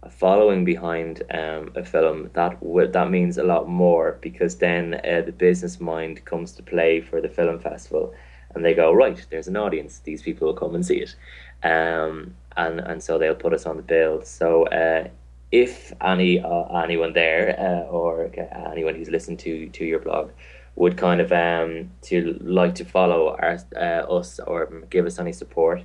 [0.02, 5.00] a following behind um, a film, that w- that means a lot more because then
[5.04, 8.14] uh, the business mind comes to play for the film festival
[8.54, 11.14] and they go right there's an audience these people will come and see it
[11.62, 15.06] um, and and so they'll put us on the bill so uh,
[15.52, 18.30] if any uh, anyone there uh, or
[18.70, 20.30] anyone who's listened to to your blog
[20.76, 25.32] would kind of um, to like to follow our, uh, us or give us any
[25.32, 25.82] support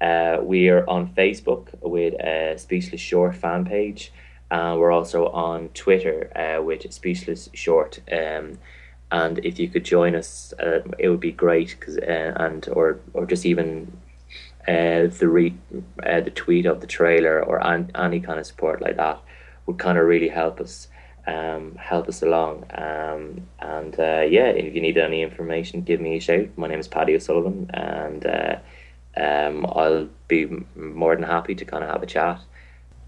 [0.00, 4.12] uh, we are on Facebook with a Speechless Short fan page.
[4.50, 8.00] Uh, we're also on Twitter uh, with Speechless Short.
[8.12, 8.58] Um,
[9.14, 11.78] and if you could join us, uh, it would be great.
[11.80, 13.70] Cause, uh, and or or just even
[14.66, 15.58] uh, the re-
[16.04, 19.18] uh, the tweet of the trailer or an- any kind of support like that
[19.66, 20.88] would kind of really help us
[21.28, 22.64] um, help us along.
[22.74, 26.48] Um, and uh, yeah, if you need any information, give me a shout.
[26.56, 28.56] My name is Paddy O'Sullivan, and uh,
[29.16, 30.40] um, I'll be
[30.74, 32.40] more than happy to kind of have a chat.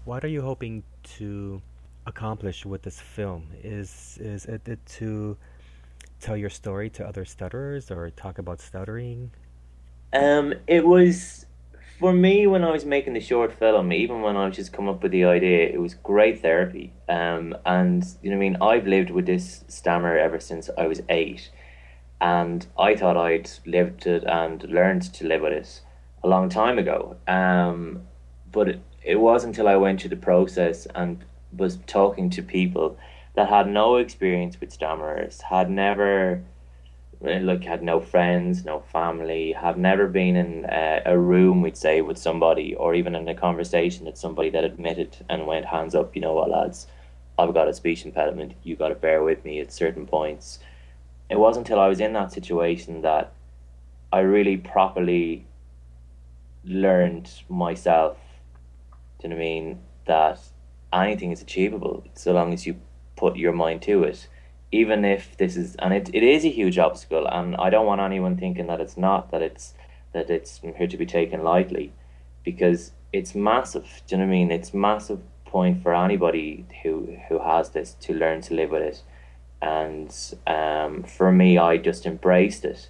[0.05, 0.83] What are you hoping
[1.17, 1.61] to
[2.05, 3.43] accomplish with this film?
[3.61, 5.35] Is is it, it to
[6.19, 9.31] tell your story to other stutterers or talk about stuttering?
[10.13, 11.45] Um, it was
[11.99, 14.87] for me when I was making the short film, even when I was just come
[14.87, 16.93] up with the idea, it was great therapy.
[17.09, 21.01] Um, and you know, I mean, I've lived with this stammer ever since I was
[21.09, 21.49] eight,
[22.21, 25.81] and I thought I'd lived it and learned to live with it
[26.23, 27.17] a long time ago.
[27.27, 28.03] Um,
[28.51, 31.23] but it, it wasn't until I went through the process and
[31.55, 32.97] was talking to people
[33.37, 36.41] that had no experience with stammerers, had never
[37.23, 41.77] eh, like had no friends, no family, have never been in a, a, room, we'd
[41.77, 45.93] say, with somebody, or even in a conversation with somebody that admitted and went hands
[45.93, 46.15] up.
[46.15, 46.87] You know what, lads,
[47.37, 48.53] I've got a speech impediment.
[48.63, 50.57] You got to bear with me at certain points.
[51.29, 53.33] It wasn't until I was in that situation that
[54.11, 55.45] I really properly
[56.65, 58.17] learned myself.
[59.19, 59.79] Do you know what I mean?
[60.07, 60.39] That
[60.91, 62.77] anything is achievable so long as you
[63.17, 64.27] put your mind to it.
[64.71, 68.01] Even if this is, and it, it is a huge obstacle, and I don't want
[68.01, 69.73] anyone thinking that it's not, that it's
[70.13, 71.93] that it's here to be taken lightly,
[72.43, 73.87] because it's massive.
[74.05, 74.51] Do you know what I mean?
[74.51, 79.03] It's massive point for anybody who who has this to learn to live with it,
[79.61, 80.13] and
[80.45, 82.89] um, for me, I just embraced it,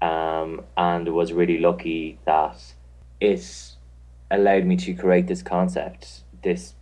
[0.00, 2.56] um, and was really lucky that
[3.20, 3.76] it
[4.30, 6.72] allowed me to create this concept, this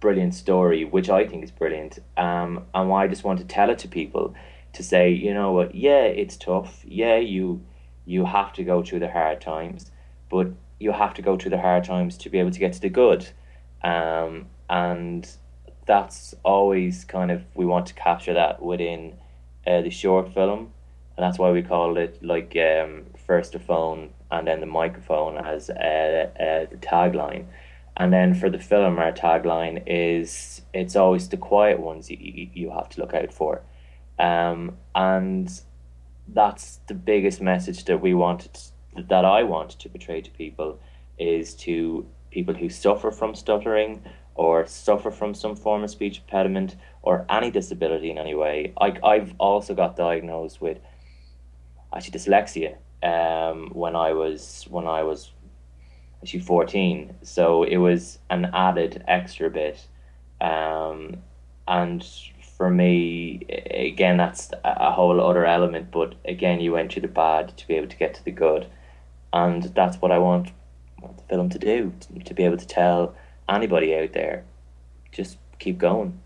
[0.00, 1.98] brilliant story, which I think is brilliant.
[2.16, 4.34] Um, and why I just want to tell it to people
[4.72, 6.82] to say, you know what, yeah, it's tough.
[6.86, 7.62] Yeah, you
[8.06, 9.90] you have to go through the hard times,
[10.30, 12.80] but you have to go through the hard times to be able to get to
[12.80, 13.28] the good.
[13.84, 15.28] Um, and
[15.86, 19.14] that's always kind of we want to capture that within
[19.66, 20.72] uh, the short film,
[21.16, 25.36] and that's why we call it like um, first the phone and then the microphone
[25.36, 27.46] as uh, uh, the tagline
[28.00, 32.70] and then for the film, our tagline is it's always the quiet ones you, you
[32.70, 33.60] have to look out for.
[34.18, 35.50] Um, and
[36.26, 38.58] that's the biggest message that we wanted,
[38.96, 40.80] that I want to portray to people
[41.18, 44.02] is to people who suffer from stuttering
[44.34, 48.72] or suffer from some form of speech impediment or any disability in any way.
[48.80, 50.78] I, I've also got diagnosed with
[51.94, 55.32] actually dyslexia um, when I was when I was
[56.22, 59.86] actually 14 so it was an added extra bit
[60.40, 61.16] um,
[61.66, 62.06] and
[62.60, 67.56] for me again that's a whole other element but again you went through the bad
[67.56, 68.66] to be able to get to the good.
[69.32, 70.50] And that's what i want,
[71.00, 73.14] the film to do to, to be able to tell
[73.48, 74.44] anybody out there
[75.12, 76.20] just keep going.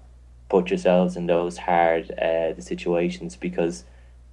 [0.49, 3.85] Put yourselves in those hard uh, situations because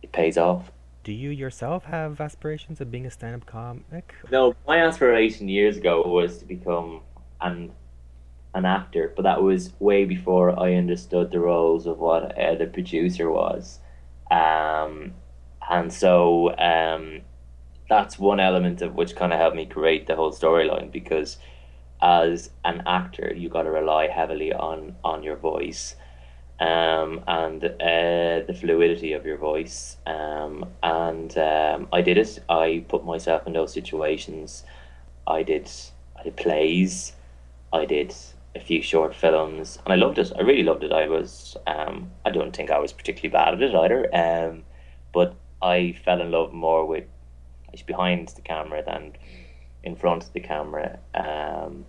[0.01, 0.71] it pays off
[1.03, 4.13] do you yourself have aspirations of being a stand-up comic?
[4.31, 7.01] No, my aspiration years ago was to become
[7.39, 7.71] an
[8.53, 12.65] an actor, but that was way before I understood the roles of what uh, the
[12.65, 13.79] producer was.
[14.29, 15.13] Um,
[15.69, 17.21] and so um,
[17.89, 21.37] that's one element of which kind of helped me create the whole storyline because
[22.01, 25.95] as an actor, you got to rely heavily on on your voice
[26.61, 29.97] um, and uh, the fluidity of your voice.
[30.05, 32.39] Um, and um, I did it.
[32.47, 34.63] I put myself in those situations.
[35.25, 35.69] I did.
[36.17, 37.13] I did plays.
[37.73, 38.13] I did
[38.55, 40.31] a few short films, and I loved it.
[40.37, 40.91] I really loved it.
[40.91, 41.57] I was.
[41.65, 44.15] Um, I don't think I was particularly bad at it either.
[44.15, 44.63] Um,
[45.11, 47.05] but I fell in love more with
[47.87, 49.13] behind the camera than
[49.83, 50.99] in front of the camera.
[51.15, 51.85] Um,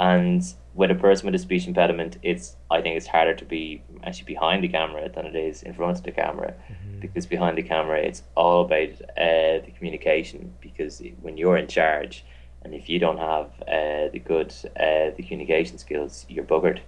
[0.00, 0.42] and
[0.78, 4.32] with a person with a speech impediment, it's I think it's harder to be actually
[4.34, 7.00] behind the camera than it is in front of the camera, mm-hmm.
[7.00, 8.92] because behind the camera it's all about
[9.26, 10.54] uh, the communication.
[10.60, 12.24] Because when you're in charge,
[12.62, 16.78] and if you don't have uh, the good uh, the communication skills, you're buggered.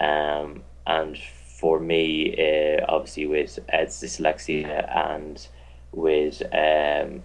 [0.00, 1.16] Um, and
[1.60, 4.68] for me, uh, obviously with Ed's dyslexia
[5.12, 5.46] and
[5.92, 7.22] with um,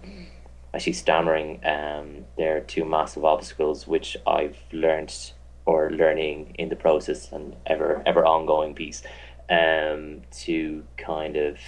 [0.72, 5.12] actually stammering, um, there are two massive obstacles which I've learned
[5.66, 9.02] or learning in the process and ever ever ongoing piece
[9.50, 11.58] um, to kind of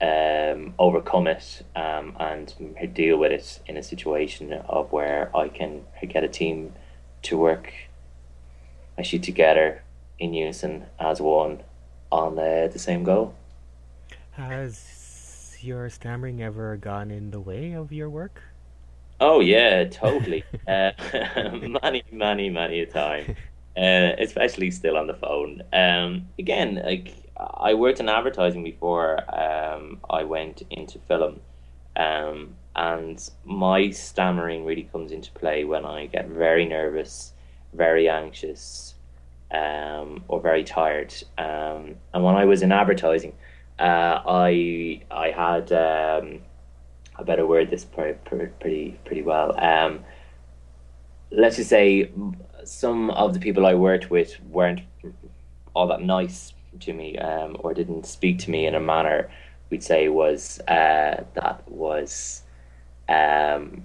[0.00, 2.54] um, overcome it um, and
[2.94, 6.72] deal with it in a situation of where I can get a team
[7.22, 7.72] to work
[8.98, 9.82] actually together
[10.18, 11.62] in unison as one
[12.10, 13.34] on uh, the same goal.
[14.32, 18.42] Has your stammering ever gone in the way of your work?
[19.20, 20.46] Oh yeah, totally.
[20.66, 20.92] uh,
[21.82, 23.26] many, many, many a time.
[23.76, 25.62] Uh, especially still on the phone.
[25.72, 31.40] Um, again, like I worked in advertising before um, I went into film,
[31.96, 37.32] um, and my stammering really comes into play when I get very nervous,
[37.72, 38.96] very anxious,
[39.52, 41.14] um, or very tired.
[41.38, 43.34] Um, and when I was in advertising,
[43.78, 46.40] uh, I I had um,
[47.20, 48.18] I better word this pretty
[48.58, 49.58] pretty pretty well.
[49.58, 50.04] Um,
[51.30, 52.10] let's just say
[52.64, 54.80] some of the people I worked with weren't
[55.74, 59.30] all that nice to me, um, or didn't speak to me in a manner
[59.70, 62.42] we'd say was uh, that was
[63.08, 63.84] um,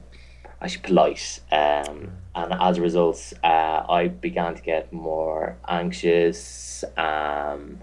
[0.62, 1.40] actually polite.
[1.52, 6.84] Um, and as a result, uh, I began to get more anxious.
[6.98, 7.80] Um,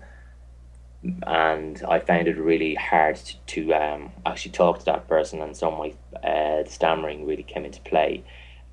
[1.27, 5.57] and I found it really hard to, to um, actually talk to that person, and
[5.57, 5.95] so my
[6.29, 8.25] uh, stammering really came into play.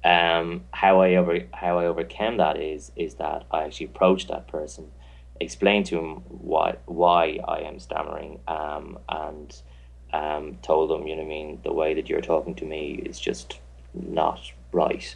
[0.03, 4.47] Um, how I over how I overcame that is is that I actually approached that
[4.47, 4.91] person,
[5.39, 9.61] explained to him why why I am stammering, um, and
[10.13, 13.01] um, told them, you know, what I mean, the way that you're talking to me
[13.05, 13.59] is just
[13.93, 14.39] not
[14.71, 15.15] right.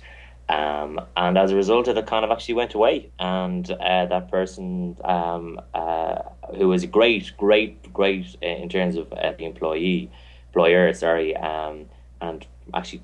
[0.53, 3.09] Um, and as a result, of it kind of actually went away.
[3.17, 6.21] And uh, that person, um, uh,
[6.55, 10.11] who was great, great, great in terms of uh, the employee,
[10.49, 11.85] employer, sorry, um,
[12.21, 13.01] and actually,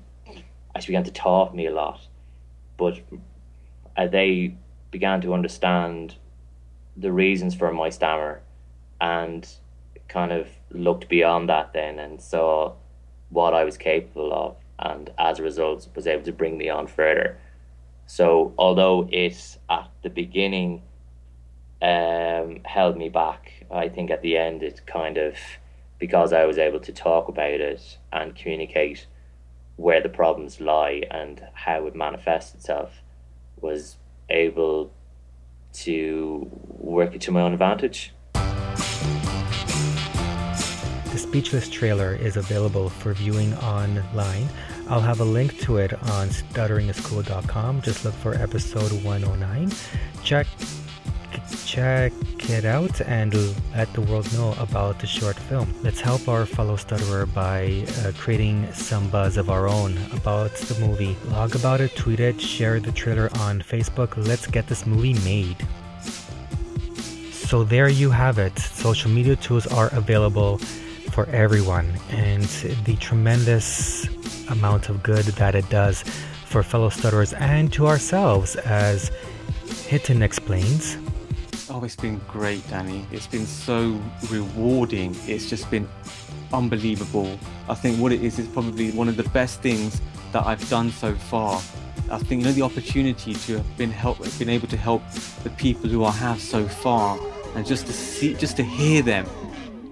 [0.76, 2.06] actually began to talk me a lot.
[2.76, 3.00] But
[3.96, 4.54] uh, they
[4.92, 6.14] began to understand
[6.96, 8.42] the reasons for my stammer,
[9.00, 9.48] and
[10.06, 12.74] kind of looked beyond that then and saw
[13.30, 16.86] what I was capable of and as a result was able to bring me on
[16.86, 17.38] further.
[18.06, 20.82] So although it at the beginning
[21.82, 25.36] um, held me back, I think at the end it kind of
[25.98, 29.06] because I was able to talk about it and communicate
[29.76, 33.02] where the problems lie and how it manifests itself
[33.60, 33.96] was
[34.30, 34.92] able
[35.72, 38.12] to work it to my own advantage.
[41.12, 44.48] The Speechless trailer is available for viewing online.
[44.88, 47.82] I'll have a link to it on stutteringiscool.com.
[47.82, 49.72] Just look for episode 109.
[50.22, 50.46] Check
[51.66, 52.12] check
[52.48, 53.34] it out and
[53.74, 55.72] let the world know about the short film.
[55.82, 60.78] Let's help our fellow stutterer by uh, creating some buzz of our own about the
[60.84, 61.16] movie.
[61.26, 64.16] Log about it, tweet it, share the trailer on Facebook.
[64.16, 65.56] Let's get this movie made.
[67.30, 68.56] So there you have it.
[68.60, 70.60] Social media tools are available
[71.24, 72.44] for everyone and
[72.86, 74.08] the tremendous
[74.48, 76.02] amount of good that it does
[76.46, 79.10] for fellow stutterers and to ourselves as
[79.90, 80.96] Hiten explains.
[81.68, 83.04] Oh, it's been great, Danny.
[83.12, 84.00] It's been so
[84.30, 85.14] rewarding.
[85.26, 85.86] It's just been
[86.54, 87.38] unbelievable.
[87.68, 90.00] I think what it is is probably one of the best things
[90.32, 91.56] that I've done so far.
[92.10, 95.02] I think you know the opportunity to have been help, been able to help
[95.42, 97.18] the people who I have so far,
[97.56, 99.26] and just to see, just to hear them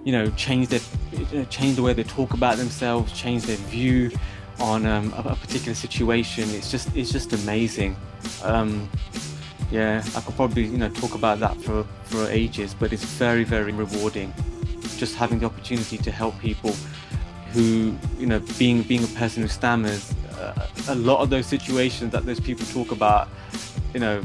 [0.03, 4.11] you know, change their change the way they talk about themselves, change their view
[4.59, 6.49] on um, a, a, particular situation.
[6.51, 7.95] It's just it's just amazing.
[8.43, 8.89] Um,
[9.71, 13.43] yeah, I could probably you know talk about that for for ages, but it's very
[13.43, 14.33] very rewarding.
[14.97, 16.75] Just having the opportunity to help people
[17.51, 22.11] who you know being being a person who stammers, uh, a lot of those situations
[22.13, 23.27] that those people talk about,
[23.93, 24.21] you know,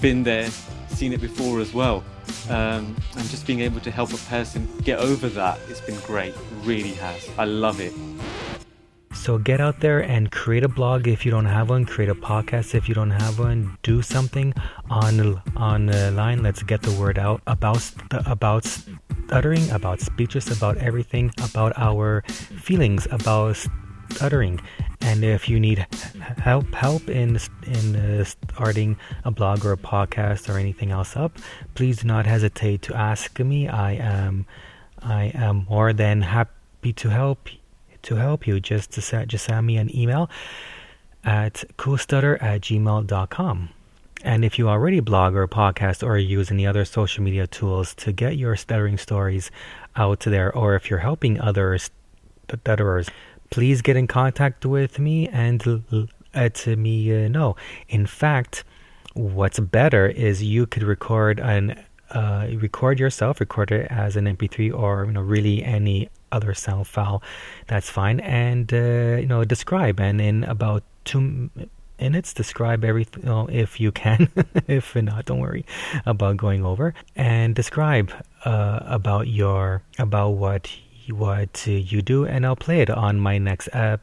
[0.00, 0.48] been there,
[0.88, 2.04] seen it before as well
[2.50, 6.34] um, and just being able to help a person get over that, it's been great.
[6.64, 7.28] Really has.
[7.38, 7.94] I love it.
[9.12, 11.84] So get out there and create a blog if you don't have one.
[11.84, 13.76] Create a podcast if you don't have one.
[13.82, 14.54] Do something
[14.88, 16.42] on online.
[16.42, 17.82] Let's get the word out about
[18.26, 22.22] about stuttering, about speeches, about everything, about our
[22.62, 23.58] feelings, about
[24.12, 24.60] stuttering.
[25.00, 25.86] And if you need
[26.38, 31.38] help help in in uh, starting a blog or a podcast or anything else up,
[31.74, 33.68] please do not hesitate to ask me.
[33.68, 34.46] I am
[35.02, 37.48] I am more than happy to help
[38.02, 38.60] to help you.
[38.60, 40.28] Just to set, just send me an email
[41.24, 43.70] at coolstutter at gmail.com.
[44.22, 48.12] And if you already blog or podcast or use any other social media tools to
[48.12, 49.50] get your stuttering stories
[49.96, 51.90] out there, or if you're helping others
[52.48, 53.08] stutterers,
[53.50, 55.84] please get in contact with me and
[56.34, 57.56] let me uh, know.
[57.88, 58.64] In fact,
[59.14, 64.76] what's better is you could record an uh, record yourself, record it as an MP3
[64.76, 67.22] or you know really any other sound file.
[67.66, 70.00] That's fine, and uh, you know describe.
[70.00, 71.50] And in about two
[72.00, 74.28] minutes, describe everything you know, if you can.
[74.66, 75.64] if not, don't worry
[76.06, 78.12] about going over and describe
[78.44, 80.70] uh, about your about what
[81.08, 84.00] what you do, and I'll play it on my next ep-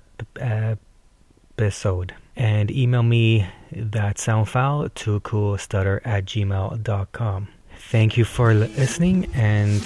[1.57, 2.13] episode.
[2.35, 7.47] And email me that sound file to coolstutter at gmail.com.
[7.89, 9.83] Thank you for listening, and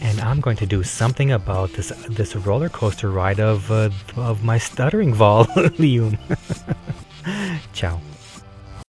[0.00, 4.44] and I'm going to do something about this this roller coaster ride of uh, of
[4.44, 6.18] my stuttering volume.
[7.72, 8.00] Ciao.